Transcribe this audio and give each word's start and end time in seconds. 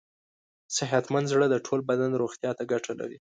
صحتمند 0.77 1.25
زړه 1.33 1.45
د 1.49 1.55
ټول 1.65 1.79
بدن 1.89 2.11
روغتیا 2.21 2.51
ته 2.57 2.63
ګټه 2.71 2.91
لري. 2.99 3.17